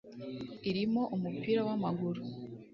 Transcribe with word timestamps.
irimo 0.69 1.01
umupira 1.15 1.61
w’amaguru 1.67 2.21